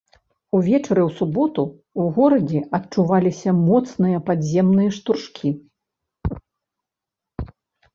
Увечары 0.59 1.01
ў 1.07 1.11
суботу 1.19 1.65
ў 1.67 2.15
горадзе 2.17 2.59
адчуваліся 2.79 3.49
моцныя 3.69 4.17
падземныя 4.33 5.01
штуршкі. 5.01 5.57